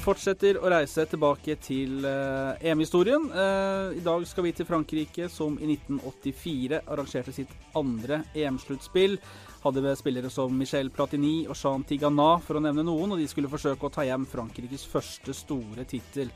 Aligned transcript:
fortsetter 0.00 0.56
å 0.60 0.70
reise 0.72 1.04
tilbake 1.08 1.54
til 1.60 2.04
uh, 2.06 2.56
EM-historien. 2.64 3.26
Uh, 3.34 3.92
I 3.96 4.02
dag 4.04 4.24
skal 4.28 4.46
vi 4.46 4.52
til 4.56 4.66
Frankrike, 4.68 5.28
som 5.32 5.58
i 5.60 5.68
1984 5.74 6.80
arrangerte 6.86 7.34
sitt 7.36 7.52
andre 7.76 8.22
EM-sluttspill. 8.32 9.18
Hadde 9.60 9.94
spillere 10.00 10.30
som 10.32 10.56
Michel 10.56 10.88
Platini 10.94 11.44
og 11.46 11.58
Jean 11.58 11.84
Tigana, 11.84 12.32
for 12.44 12.56
å 12.56 12.64
nevne 12.64 12.86
noen, 12.86 13.12
og 13.12 13.20
de 13.20 13.28
skulle 13.28 13.50
forsøke 13.52 13.88
å 13.88 13.92
ta 13.92 14.06
hjem 14.08 14.24
Frankrikes 14.30 14.86
første 14.88 15.36
store 15.36 15.84
tittel. 15.88 16.32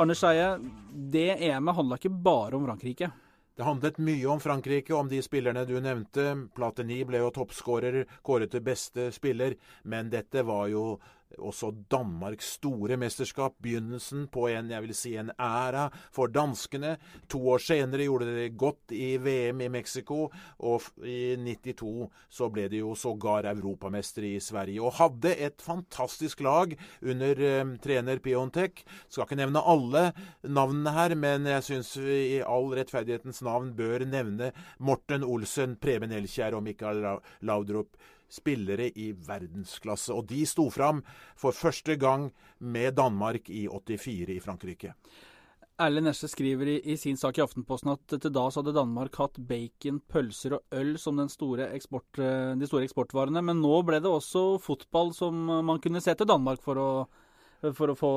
Arne 0.00 0.16
Skeie, 0.18 0.56
det 0.90 1.36
EM-et 1.38 1.78
handla 1.78 2.00
ikke 2.00 2.10
bare 2.10 2.58
om 2.58 2.66
Frankrike. 2.66 3.12
Det 3.60 3.66
handlet 3.66 3.98
mye 4.02 4.26
om 4.32 4.40
Frankrike, 4.40 4.94
om 4.96 5.08
de 5.10 5.18
spillerne 5.22 5.66
du 5.68 5.74
nevnte. 5.84 6.30
Platini 6.56 7.02
ble 7.04 7.20
jo 7.20 7.30
toppskårer, 7.34 8.02
kåret 8.24 8.54
til 8.54 8.62
beste 8.64 9.10
spiller, 9.14 9.58
men 9.84 10.10
dette 10.10 10.42
var 10.48 10.70
jo 10.72 10.84
også 11.38 11.70
Danmarks 11.92 12.54
store 12.56 12.96
mesterskap, 13.00 13.54
begynnelsen 13.62 14.26
på 14.32 14.48
en 14.50 14.70
jeg 14.72 14.84
vil 14.84 14.94
si 14.96 15.12
en 15.20 15.30
æra 15.38 15.88
for 16.14 16.32
danskene. 16.32 16.96
To 17.30 17.40
år 17.54 17.62
senere 17.62 18.06
gjorde 18.06 18.28
de 18.28 18.36
det 18.38 18.56
godt 18.58 18.94
i 18.96 19.14
VM 19.20 19.62
i 19.64 19.70
Mexico, 19.72 20.28
og 20.58 20.86
i 21.06 21.36
92 21.38 22.08
så 22.28 22.50
ble 22.52 22.66
de 22.72 22.82
jo 22.82 22.94
sågar 22.98 23.48
europamestere 23.50 24.34
i 24.34 24.42
Sverige. 24.42 24.82
Og 24.82 24.96
hadde 24.98 25.34
et 25.36 25.62
fantastisk 25.62 26.42
lag 26.44 26.74
under 27.02 27.44
eh, 27.46 27.74
trener 27.82 28.22
Piontek. 28.22 28.84
Skal 29.08 29.26
ikke 29.26 29.40
nevne 29.40 29.64
alle 29.64 30.10
navnene 30.42 30.94
her, 30.96 31.16
men 31.18 31.48
jeg 31.50 31.66
syns 31.66 31.94
vi 32.00 32.20
i 32.36 32.40
all 32.44 32.72
rettferdighetens 32.76 33.42
navn 33.46 33.74
bør 33.78 34.06
nevne 34.08 34.52
Morten 34.78 35.26
Olsen, 35.26 35.76
Preben 35.80 36.12
Elkjær 36.14 36.56
og 36.58 36.64
Mikael 36.66 37.04
Laudrup 37.46 37.96
spillere 38.30 38.90
i 38.94 39.10
verdensklasse. 39.12 40.14
Og 40.14 40.28
de 40.30 40.44
sto 40.48 40.68
fram 40.72 41.02
for 41.38 41.56
første 41.56 41.96
gang 42.00 42.30
med 42.58 42.96
Danmark 42.98 43.50
i 43.50 43.66
84 43.68 44.36
i 44.36 44.40
Frankrike. 44.44 44.94
Erlend 45.80 46.10
Nesje 46.10 46.28
skriver 46.28 46.68
i, 46.68 46.76
i, 46.92 46.96
sin 47.00 47.16
sak 47.16 47.38
i 47.38 47.42
Aftenposten 47.42 47.94
at 47.94 48.02
til 48.12 48.32
da 48.34 48.42
så 48.52 48.60
hadde 48.60 48.76
Danmark 48.76 49.16
hatt 49.16 49.38
bacon, 49.48 50.02
pølser 50.12 50.58
og 50.58 50.76
øl 50.76 50.96
som 51.00 51.22
store 51.32 51.70
eksport, 51.72 52.20
eh, 52.20 52.52
de 52.60 52.68
store 52.68 52.84
eksportvarene. 52.84 53.40
Men 53.40 53.62
nå 53.64 53.80
ble 53.88 54.02
det 54.02 54.10
også 54.10 54.60
fotball 54.60 55.14
som 55.16 55.38
man 55.64 55.80
kunne 55.80 56.02
se 56.04 56.14
til 56.14 56.28
Danmark 56.28 56.60
for 56.64 56.80
å, 56.80 56.90
for 57.72 57.92
å 57.92 57.96
få 57.96 58.12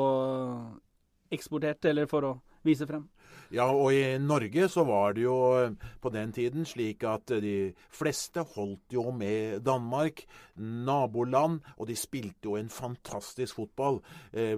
eksportert, 1.33 1.87
eller 1.87 2.09
for 2.11 2.27
å 2.27 2.33
vise 2.65 2.87
frem. 2.89 3.05
Ja, 3.53 3.67
og 3.69 3.93
i 3.93 4.17
Norge 4.17 4.65
så 4.71 4.81
var 4.87 5.13
det 5.13 5.27
jo 5.27 5.37
eh, 5.59 5.75
på 6.01 6.09
den 6.13 6.31
tiden 6.33 6.65
slik 6.65 7.03
at 7.05 7.35
de 7.43 7.73
fleste 7.93 8.41
holdt 8.55 8.95
jo 8.95 9.11
med 9.13 9.61
Danmark, 9.65 10.23
naboland, 10.57 11.59
og 11.77 11.89
de 11.89 11.97
spilte 11.99 12.49
jo 12.49 12.57
en 12.57 12.71
fantastisk 12.73 13.61
fotball. 13.61 14.01
Eh, 14.33 14.57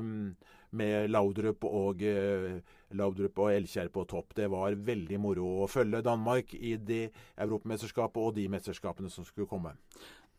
med 0.76 1.10
Laudrup 1.10 1.64
og, 1.64 2.02
eh, 2.04 2.60
Laudrup 2.92 3.40
og 3.40 3.54
Elkjær 3.54 3.90
på 3.90 4.06
topp. 4.08 4.34
Det 4.36 4.50
var 4.52 4.76
veldig 4.76 5.20
moro 5.20 5.64
å 5.64 5.70
følge 5.70 6.04
Danmark 6.04 6.54
i 6.54 6.76
det 6.76 7.12
europamesterskapet 7.38 8.22
og 8.22 8.36
de 8.36 8.48
mesterskapene 8.52 9.10
som 9.10 9.26
skulle 9.26 9.48
komme. 9.48 9.76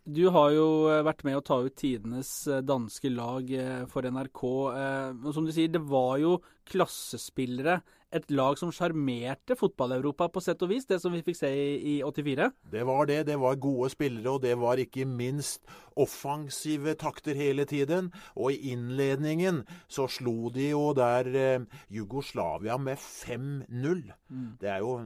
Du 0.06 0.28
har 0.30 0.52
jo 0.54 0.86
eh, 0.86 1.02
vært 1.02 1.24
med 1.26 1.34
å 1.34 1.42
ta 1.42 1.56
ut 1.64 1.74
tidenes 1.74 2.30
eh, 2.46 2.62
danske 2.62 3.10
lag 3.10 3.48
eh, 3.50 3.82
for 3.90 4.06
NRK. 4.06 4.42
Og 4.46 5.32
som 5.34 5.46
du 5.46 5.50
sier, 5.50 5.72
det 5.72 5.82
var 5.82 6.20
jo 6.22 6.36
klassespillere. 6.70 7.80
Et 8.14 8.30
lag 8.30 8.54
som 8.54 8.70
sjarmerte 8.70 9.56
fotball-Europa 9.58 10.28
på 10.30 10.42
sett 10.44 10.62
og 10.62 10.70
vis, 10.70 10.86
det 10.86 11.00
som 11.02 11.10
vi 11.10 11.24
fikk 11.26 11.40
se 11.40 11.50
i, 11.50 11.96
84? 12.06 12.48
Det 12.70 12.86
var 12.86 13.10
det. 13.10 13.18
Det 13.26 13.40
var 13.42 13.58
gode 13.58 13.90
spillere, 13.96 14.36
og 14.36 14.46
det 14.46 14.54
var 14.62 14.78
ikke 14.78 15.08
minst 15.10 15.66
offensive 15.98 16.94
takter 17.02 17.34
hele 17.34 17.66
tiden. 17.66 18.12
Og 18.38 18.54
i 18.54 18.76
innledningen 18.76 19.64
så 19.90 20.06
slo 20.06 20.52
de 20.54 20.70
jo 20.70 20.92
der 20.94 21.66
Jugoslavia 21.90 22.78
med 22.78 23.02
5-0. 23.02 24.06
Mm. 24.30 24.50
Det 24.62 24.70
er 24.70 24.86
jo 24.86 25.00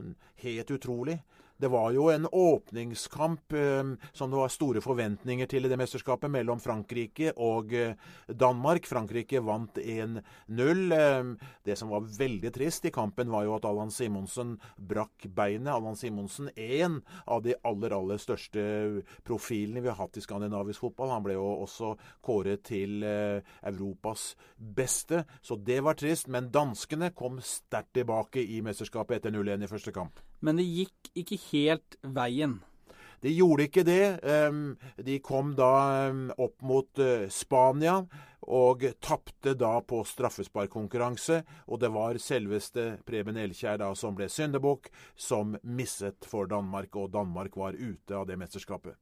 helt 0.45 0.77
utrolig. 0.77 1.23
Det 1.61 1.67
var 1.67 1.91
jo 1.91 2.07
en 2.09 2.27
åpningskamp 2.31 3.53
eh, 3.53 3.83
som 4.13 4.31
det 4.31 4.37
var 4.37 4.49
store 4.49 4.81
forventninger 4.81 5.45
til 5.45 5.67
i 5.67 5.69
det 5.69 5.77
mesterskapet, 5.77 6.31
mellom 6.33 6.57
Frankrike 6.57 7.35
og 7.37 7.75
eh, 7.77 7.93
Danmark. 8.25 8.87
Frankrike 8.89 9.43
vant 9.45 9.77
1-0. 9.77 10.81
Eh, 10.97 11.29
det 11.69 11.75
som 11.77 11.91
var 11.93 12.07
veldig 12.17 12.49
trist 12.55 12.87
i 12.89 12.93
kampen, 12.95 13.29
var 13.29 13.45
jo 13.45 13.53
at 13.59 13.67
Allan 13.69 13.93
Simonsen 13.93 14.55
brakk 14.77 15.27
beinet. 15.29 15.69
Allan 15.75 15.99
Simonsen, 15.99 16.49
en 16.55 16.97
av 17.29 17.45
de 17.45 17.53
aller, 17.61 17.93
aller 17.93 18.23
største 18.25 18.65
profilene 19.21 19.85
vi 19.85 19.93
har 19.93 20.01
hatt 20.01 20.17
i 20.17 20.25
skandinavisk 20.25 20.87
fotball. 20.87 21.13
Han 21.13 21.29
ble 21.29 21.37
jo 21.37 21.45
også 21.67 21.93
kåret 22.25 22.65
til 22.71 23.05
Europas 23.05 24.31
beste, 24.57 25.27
så 25.45 25.61
det 25.61 25.77
var 25.85 26.01
trist. 26.01 26.25
Men 26.25 26.49
danskene 26.49 27.13
kom 27.13 27.37
sterkt 27.45 27.93
tilbake 28.01 28.41
i 28.41 28.63
mesterskapet 28.65 29.21
etter 29.21 29.37
0-1 29.37 29.69
i 29.69 29.73
første 29.77 29.93
kamp 29.93 30.25
men 30.41 30.59
det 30.59 30.67
gikk 30.67 31.13
ikke 31.23 31.39
helt 31.51 31.97
veien. 32.01 32.59
De 33.21 33.29
gjorde 33.29 33.67
ikke 33.67 33.85
det. 33.85 34.05
De 35.05 35.19
kom 35.21 35.53
da 35.57 35.73
opp 36.41 36.55
mot 36.65 37.01
eh, 37.01 37.27
Spania 37.29 37.99
og 38.41 38.87
tapte 38.99 39.53
da 39.53 39.75
på 39.85 40.01
straffesparkkonkurranse. 40.09 41.43
Og 41.69 41.83
det 41.83 41.91
var 41.93 42.17
selveste 42.17 42.87
Preben 43.05 43.37
Elkjær 43.37 43.77
da 43.83 43.91
som 43.95 44.17
ble 44.17 44.25
syndebukk, 44.29 44.89
som 45.13 45.53
misset 45.61 46.25
for 46.25 46.49
Danmark, 46.49 46.95
og 46.97 47.13
Danmark 47.13 47.57
var 47.61 47.77
ute 47.77 48.17
av 48.17 48.25
det 48.25 48.39
mesterskapet. 48.41 48.97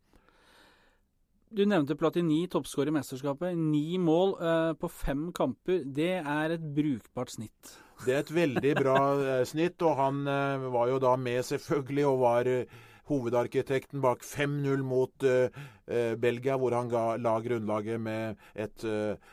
Du 1.49 1.63
nevnte 1.65 1.95
Platini, 1.97 2.43
toppskårer 2.45 2.91
i 2.91 2.93
mesterskapet. 2.93 3.57
Ni 3.57 3.97
mål 3.97 4.35
eh, 4.37 4.73
på 4.77 4.89
fem 4.93 5.31
kamper. 5.33 5.81
Det 5.81 6.19
er 6.19 6.53
et 6.53 6.67
brukbart 6.75 7.33
snitt. 7.33 7.71
Det 8.05 8.13
er 8.13 8.21
et 8.21 8.29
veldig 8.35 8.73
bra 8.77 8.99
eh, 9.17 9.41
snitt, 9.49 9.81
og 9.81 9.97
han 9.97 10.21
eh, 10.29 10.67
var 10.69 10.91
jo 10.91 10.99
da 11.01 11.15
med 11.17 11.41
selvfølgelig 11.47 12.05
og 12.05 12.21
var 12.21 12.49
eh, 12.51 12.77
hovedarkitekten 13.09 14.03
bak 14.03 14.21
5-0 14.21 14.83
mot 14.85 15.25
uh, 15.25 15.49
uh, 15.89 16.13
Belgia, 16.21 16.59
hvor 16.61 16.75
han 16.77 16.91
ga, 16.91 17.15
la 17.17 17.31
grunnlaget 17.41 17.97
med 17.97 18.37
et 18.53 18.85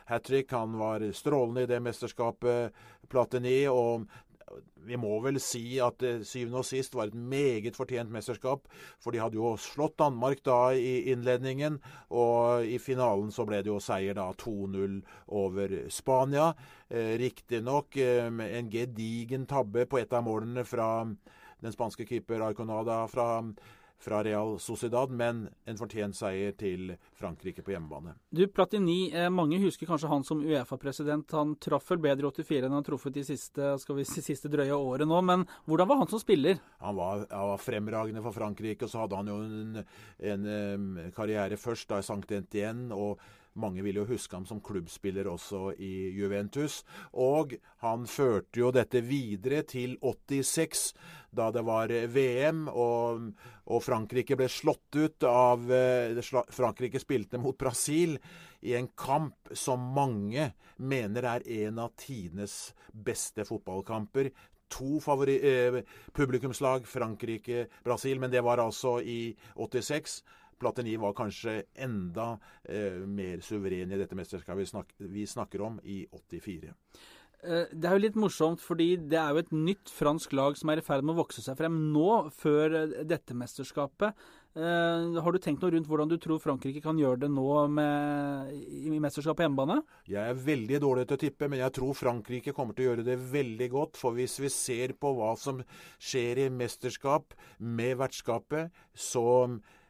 hat 0.09 0.25
trick. 0.25 0.49
Han 0.57 0.79
var 0.79 1.05
strålende 1.13 1.67
i 1.67 1.69
det 1.69 1.77
mesterskapet, 1.85 2.73
Platini. 3.05 3.59
Og 3.69 4.09
vi 4.87 4.97
må 4.99 5.17
vel 5.23 5.39
si 5.43 5.77
at 5.83 5.99
det 6.01 6.27
syvende 6.27 6.61
og 6.61 6.67
sist 6.67 6.95
var 6.95 7.09
et 7.09 7.17
meget 7.17 7.75
fortjent 7.75 8.11
mesterskap. 8.13 8.67
For 9.03 9.11
de 9.11 9.21
hadde 9.21 9.39
jo 9.39 9.55
slått 9.59 9.97
Danmark 9.99 10.43
da 10.47 10.71
i 10.71 11.09
innledningen, 11.11 11.79
og 12.09 12.65
i 12.65 12.77
finalen 12.81 13.31
så 13.35 13.45
ble 13.47 13.61
det 13.63 13.71
jo 13.71 13.81
seier 13.83 14.17
da 14.17 14.29
2-0 14.39 15.01
over 15.39 15.75
Spania. 15.93 16.51
Eh, 16.89 17.17
Riktignok 17.19 17.99
eh, 17.99 18.27
en 18.27 18.71
gedigen 18.71 19.47
tabbe 19.49 19.87
på 19.89 19.99
et 20.01 20.13
av 20.13 20.23
målene 20.27 20.63
fra 20.67 20.89
den 21.05 21.73
spanske 21.73 22.05
keeper 22.07 22.45
Arconada 22.45 23.03
fra 23.11 23.41
fra 23.99 24.23
Real 24.23 24.59
Sociedad, 24.59 25.09
men 25.09 25.47
en 25.65 25.79
fortjent 25.79 26.15
seier 26.15 26.53
til 26.57 26.93
Frankrike 27.17 27.63
på 27.65 27.73
hjemmebane. 27.73 28.13
Du, 28.29 28.43
Platini, 28.47 29.11
eh, 29.13 29.29
mange 29.33 29.59
husker 29.61 29.89
kanskje 29.89 30.11
han 30.11 30.25
som 30.27 30.43
Uefa-president. 30.45 31.31
Han 31.37 31.55
traff 31.61 31.89
vel 31.91 32.03
bedre 32.03 32.29
i 32.29 32.43
84 32.43 32.59
enn 32.67 32.75
han 32.75 32.83
har 32.83 32.87
truffet 32.87 33.17
de 33.17 33.25
siste, 33.25 33.71
skal 33.81 33.97
vi 33.97 34.05
si, 34.05 34.21
siste 34.25 34.51
drøye 34.53 34.77
året 34.77 35.09
nå. 35.09 35.21
Men 35.25 35.47
hvordan 35.65 35.89
var 35.89 36.03
han 36.03 36.11
som 36.11 36.21
spiller? 36.21 36.61
Han 36.83 36.99
var, 36.99 37.25
han 37.31 37.51
var 37.53 37.63
fremragende 37.63 38.23
for 38.25 38.37
Frankrike, 38.37 38.85
og 38.85 38.93
så 38.93 39.03
hadde 39.03 39.23
han 39.23 39.33
jo 39.33 39.41
en, 39.47 39.83
en, 40.19 40.47
en 40.53 41.11
karriere 41.15 41.57
først 41.57 41.89
da 41.89 42.01
i 42.01 42.05
Sankt-Etienne. 42.05 42.93
og 42.93 43.19
mange 43.59 43.83
vil 43.85 44.01
jo 44.01 44.07
huske 44.09 44.35
ham 44.37 44.45
som 44.47 44.61
klubbspiller 44.63 45.27
også 45.29 45.73
i 45.83 46.09
Juventus. 46.17 46.81
Og 47.13 47.55
han 47.83 48.07
førte 48.09 48.61
jo 48.61 48.71
dette 48.75 49.01
videre 49.05 49.63
til 49.67 49.97
86, 50.01 50.91
da 51.37 51.49
det 51.53 51.63
var 51.67 51.91
VM 52.13 52.65
og, 52.71 53.31
og 53.67 53.83
Frankrike 53.83 54.37
ble 54.39 54.49
slått 54.49 54.97
ut 54.97 55.27
av 55.27 55.65
eh, 55.73 56.21
Frankrike 56.55 57.01
spilte 57.03 57.41
mot 57.41 57.57
Brasil 57.59 58.15
i 58.65 58.73
en 58.77 58.87
kamp 58.97 59.51
som 59.53 59.91
mange 59.93 60.51
mener 60.77 61.27
er 61.35 61.49
en 61.63 61.81
av 61.83 61.93
tidenes 61.99 62.71
beste 62.91 63.45
fotballkamper 63.45 64.31
to 64.67 64.97
eh, 65.27 65.83
publikumslag, 66.13 66.87
Frankrike-Brasil, 66.87 68.19
men 68.19 68.31
det 68.31 68.41
var 68.41 68.57
altså 68.57 68.99
i 68.99 69.35
86. 69.55 70.23
Platini 70.59 70.95
var 71.01 71.15
kanskje 71.17 71.59
enda 71.87 72.33
eh, 72.63 73.03
mer 73.05 73.43
suveren 73.45 73.93
i 73.93 74.01
dette 74.01 74.17
mesterskapet 74.17 74.63
vi, 74.63 74.71
snak 74.71 74.93
vi 74.97 75.27
snakker 75.29 75.63
om, 75.67 75.79
i 75.83 76.03
84. 76.11 76.73
Eh, 77.45 77.69
det 77.69 77.85
er 77.85 77.93
jo 77.93 78.01
litt 78.01 78.17
morsomt, 78.17 78.61
fordi 78.63 78.95
det 78.97 79.17
er 79.21 79.35
jo 79.35 79.43
et 79.43 79.53
nytt 79.53 79.91
fransk 79.93 80.33
lag 80.37 80.57
som 80.57 80.71
er 80.73 80.81
i 80.81 80.85
ferd 80.85 81.05
med 81.05 81.13
å 81.13 81.21
vokse 81.21 81.43
seg 81.43 81.57
frem 81.59 81.75
nå, 81.93 82.09
før 82.33 82.75
eh, 82.81 82.99
dette 83.05 83.37
mesterskapet. 83.37 84.27
Uh, 84.57 85.19
har 85.21 85.35
du 85.35 85.37
tenkt 85.37 85.61
noe 85.61 85.69
rundt 85.69 85.85
hvordan 85.85 86.09
du 86.09 86.15
tror 86.17 86.39
Frankrike 86.41 86.79
kan 86.81 86.97
gjøre 86.97 87.19
det 87.21 87.27
nå 87.29 87.45
med, 87.69 88.55
i 88.57 88.89
mesterskapet 88.97 89.37
på 89.37 89.45
hjemmebane? 89.45 89.75
Jeg 90.09 90.31
er 90.31 90.39
veldig 90.47 90.79
dårlig 90.81 91.03
til 91.05 91.19
å 91.19 91.21
tippe, 91.21 91.49
men 91.51 91.61
jeg 91.61 91.75
tror 91.77 91.93
Frankrike 91.93 92.55
kommer 92.57 92.73
til 92.73 92.87
å 92.87 92.89
gjøre 92.89 93.05
det 93.05 93.19
veldig 93.35 93.67
godt. 93.75 94.01
For 94.01 94.17
hvis 94.17 94.39
vi 94.41 94.49
ser 94.49 94.95
på 94.97 95.13
hva 95.19 95.35
som 95.37 95.61
skjer 96.01 96.47
i 96.47 96.49
mesterskap 96.49 97.37
med 97.61 97.99
vertskapet, 98.01 98.73
så 98.97 99.27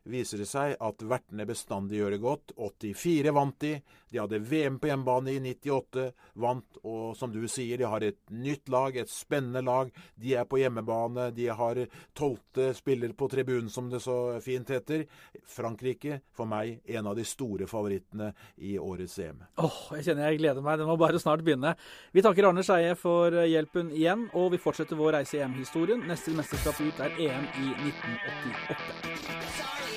viser 0.10 0.42
det 0.42 0.50
seg 0.50 0.76
at 0.84 1.04
vertene 1.04 1.48
bestandig 1.48 2.00
gjør 2.00 2.16
det 2.16 2.24
godt. 2.24 2.56
84 2.58 3.34
vant 3.36 3.60
de. 3.64 3.74
De 4.10 4.20
hadde 4.22 4.40
VM 4.40 4.78
på 4.80 4.88
hjemmebane 4.88 5.34
i 5.34 5.40
98, 5.44 6.06
vant. 6.40 6.80
Og 6.88 7.16
som 7.18 7.32
du 7.34 7.42
sier, 7.52 7.78
de 7.78 7.90
har 7.90 8.04
et 8.06 8.20
nytt 8.32 8.70
lag, 8.72 8.96
et 8.96 9.12
spennende 9.12 9.64
lag. 9.68 9.92
De 10.16 10.36
er 10.40 10.48
på 10.48 10.62
hjemmebane. 10.62 11.30
De 11.36 11.50
har 11.52 11.82
tolvte 12.18 12.70
spiller 12.78 13.12
på 13.18 13.28
tribunen, 13.32 13.70
som 13.70 13.90
det 13.92 14.00
så 14.06 14.38
fint 14.44 14.70
heter. 14.72 15.06
Frankrike, 15.48 16.22
for 16.36 16.50
meg, 16.50 16.80
en 16.86 17.12
av 17.12 17.18
de 17.18 17.26
store 17.28 17.68
favorittene 17.68 18.32
i 18.64 18.78
årets 18.80 19.18
EM. 19.24 19.44
Åh, 19.64 19.82
jeg 19.98 20.10
kjenner 20.10 20.32
jeg 20.32 20.42
gleder 20.44 20.64
meg. 20.64 20.80
Det 20.80 20.88
må 20.88 20.98
bare 21.00 21.22
snart 21.22 21.44
begynne. 21.44 21.76
Vi 22.16 22.24
takker 22.24 22.50
Arne 22.50 22.64
Skeie 22.66 22.96
for 23.00 23.42
hjelpen 23.44 23.92
igjen, 23.92 24.30
og 24.38 24.54
vi 24.56 24.62
fortsetter 24.62 25.00
vår 25.00 25.20
reise 25.20 25.40
i 25.40 25.44
EM-historien. 25.44 26.08
Neste 26.08 26.36
mesterskap 26.38 26.80
ut 26.80 27.04
er 27.04 27.22
EM 27.28 27.52
i 27.60 27.76
1988. 27.92 29.97